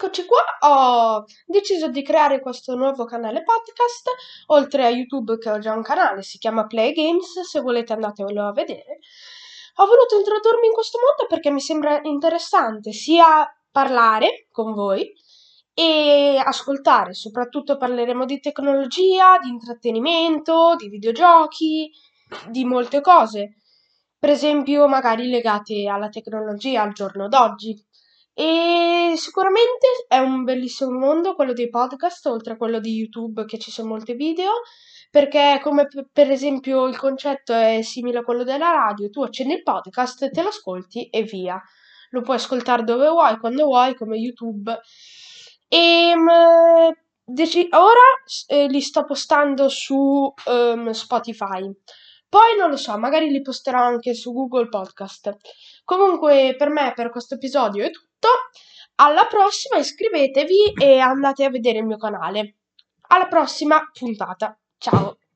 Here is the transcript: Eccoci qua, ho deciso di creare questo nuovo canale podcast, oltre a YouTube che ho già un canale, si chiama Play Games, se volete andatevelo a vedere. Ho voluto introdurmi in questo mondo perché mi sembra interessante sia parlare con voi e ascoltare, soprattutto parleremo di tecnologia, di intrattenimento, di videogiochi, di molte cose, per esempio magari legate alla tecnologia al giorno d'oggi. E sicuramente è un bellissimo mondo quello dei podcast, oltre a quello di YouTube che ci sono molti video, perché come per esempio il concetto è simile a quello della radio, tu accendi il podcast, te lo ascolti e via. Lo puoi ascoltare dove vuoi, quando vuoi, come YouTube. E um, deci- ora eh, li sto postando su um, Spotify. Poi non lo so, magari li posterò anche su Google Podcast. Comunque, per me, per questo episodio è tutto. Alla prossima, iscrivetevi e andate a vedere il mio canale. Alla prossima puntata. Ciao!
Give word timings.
Eccoci 0.00 0.26
qua, 0.26 0.44
ho 0.60 1.24
deciso 1.44 1.88
di 1.88 2.04
creare 2.04 2.38
questo 2.38 2.76
nuovo 2.76 3.04
canale 3.04 3.42
podcast, 3.42 4.08
oltre 4.46 4.86
a 4.86 4.90
YouTube 4.90 5.38
che 5.38 5.50
ho 5.50 5.58
già 5.58 5.72
un 5.72 5.82
canale, 5.82 6.22
si 6.22 6.38
chiama 6.38 6.68
Play 6.68 6.92
Games, 6.92 7.40
se 7.40 7.58
volete 7.58 7.94
andatevelo 7.94 8.46
a 8.46 8.52
vedere. 8.52 9.00
Ho 9.78 9.86
voluto 9.86 10.16
introdurmi 10.16 10.68
in 10.68 10.72
questo 10.72 11.00
mondo 11.04 11.26
perché 11.26 11.50
mi 11.50 11.58
sembra 11.58 11.98
interessante 12.04 12.92
sia 12.92 13.52
parlare 13.72 14.46
con 14.52 14.72
voi 14.72 15.12
e 15.74 16.40
ascoltare, 16.44 17.12
soprattutto 17.12 17.76
parleremo 17.76 18.24
di 18.24 18.38
tecnologia, 18.38 19.36
di 19.42 19.48
intrattenimento, 19.48 20.76
di 20.76 20.88
videogiochi, 20.88 21.90
di 22.50 22.64
molte 22.64 23.00
cose, 23.00 23.56
per 24.16 24.30
esempio 24.30 24.86
magari 24.86 25.28
legate 25.28 25.88
alla 25.88 26.08
tecnologia 26.08 26.82
al 26.82 26.92
giorno 26.92 27.26
d'oggi. 27.26 27.84
E 28.40 29.14
sicuramente 29.16 29.88
è 30.06 30.18
un 30.18 30.44
bellissimo 30.44 30.96
mondo 30.96 31.34
quello 31.34 31.52
dei 31.52 31.68
podcast, 31.68 32.24
oltre 32.26 32.52
a 32.52 32.56
quello 32.56 32.78
di 32.78 32.94
YouTube 32.94 33.44
che 33.46 33.58
ci 33.58 33.72
sono 33.72 33.88
molti 33.88 34.12
video, 34.12 34.62
perché 35.10 35.58
come 35.60 35.88
per 36.12 36.30
esempio 36.30 36.86
il 36.86 36.96
concetto 36.96 37.52
è 37.52 37.82
simile 37.82 38.18
a 38.18 38.22
quello 38.22 38.44
della 38.44 38.70
radio, 38.70 39.10
tu 39.10 39.24
accendi 39.24 39.54
il 39.54 39.64
podcast, 39.64 40.30
te 40.30 40.42
lo 40.42 40.50
ascolti 40.50 41.08
e 41.08 41.24
via. 41.24 41.60
Lo 42.10 42.20
puoi 42.20 42.36
ascoltare 42.36 42.84
dove 42.84 43.08
vuoi, 43.08 43.38
quando 43.38 43.64
vuoi, 43.64 43.96
come 43.96 44.16
YouTube. 44.16 44.82
E 45.66 46.12
um, 46.14 46.94
deci- 47.24 47.68
ora 47.72 48.00
eh, 48.46 48.68
li 48.68 48.80
sto 48.80 49.04
postando 49.04 49.68
su 49.68 50.32
um, 50.46 50.90
Spotify. 50.90 51.68
Poi 52.28 52.56
non 52.56 52.70
lo 52.70 52.76
so, 52.76 52.96
magari 52.98 53.30
li 53.30 53.42
posterò 53.42 53.80
anche 53.80 54.14
su 54.14 54.32
Google 54.32 54.68
Podcast. 54.68 55.38
Comunque, 55.84 56.54
per 56.56 56.68
me, 56.68 56.92
per 56.94 57.10
questo 57.10 57.34
episodio 57.34 57.84
è 57.84 57.90
tutto. 58.28 58.58
Alla 59.00 59.26
prossima, 59.26 59.78
iscrivetevi 59.78 60.74
e 60.76 60.98
andate 60.98 61.44
a 61.44 61.50
vedere 61.50 61.78
il 61.78 61.86
mio 61.86 61.98
canale. 61.98 62.56
Alla 63.08 63.26
prossima 63.26 63.80
puntata. 63.92 64.58
Ciao! 64.76 65.17